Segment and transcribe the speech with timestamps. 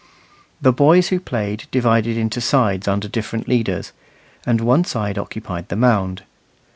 [0.59, 3.91] The boys who played divided into sides under different leaders,
[4.47, 6.23] and one side occupied the mound.